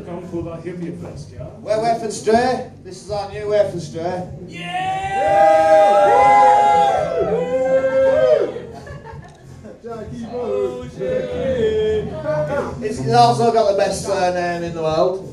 velkommen 0.00 0.30
på 0.30 0.40
vores 0.40 0.64
Himmelfest, 0.64 1.32
ja? 1.32 1.44
We're 1.64 1.80
Weffin 1.82 2.12
Stray. 2.12 2.70
This 2.84 3.02
is 3.02 3.10
our 3.10 3.32
new 3.32 3.52
Weffin 3.52 3.80
Stray. 3.80 4.22
He's 12.80 12.98
he's 12.98 13.14
also 13.14 13.52
got 13.52 13.70
the 13.70 13.76
best 13.76 14.06
surname 14.06 14.62
in 14.64 14.72
the 14.72 14.82
world. 14.82 15.28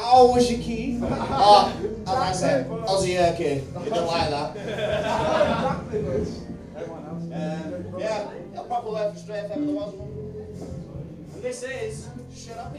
Oh, 0.00 0.34
Owshiki. 0.36 0.98
Oh, 1.02 1.72
as 2.06 2.14
I 2.14 2.32
said, 2.32 2.66
Ozyer-Key. 2.70 3.54
You 3.84 3.90
don't 3.90 4.06
like 4.06 4.30
that. 4.30 4.56
Yeah, 8.78 8.88
a 8.90 8.92
proper 8.92 8.96
Weffin 8.96 9.18
Stray 9.18 9.38
if 9.38 9.50
ever 9.50 9.64
there 9.64 9.74
was 9.74 9.94
one. 9.94 11.34
And 11.34 11.42
this 11.42 11.62
is. 11.62 12.08
Shut 12.34 12.58
up. 12.58 12.76